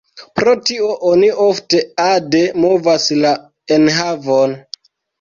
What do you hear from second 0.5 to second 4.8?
tio oni ofte ade movas la enhavon.